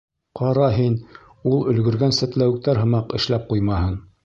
Ҡара 0.37 0.69
һин, 0.75 0.95
ул 1.51 1.61
өлгөргән 1.75 2.17
сәтләүектәр 2.21 2.83
һымаҡ 2.85 3.17
эшләп 3.21 3.49
ҡуймаһын. 3.55 3.97